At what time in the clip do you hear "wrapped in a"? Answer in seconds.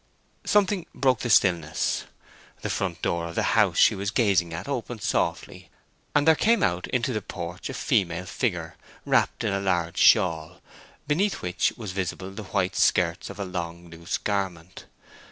9.05-9.59